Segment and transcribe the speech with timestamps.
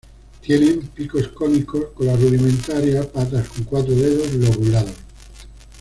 [0.43, 4.95] Tienen picos cónicos, cola rudimentaria, patas con cuatro dedos lobulados.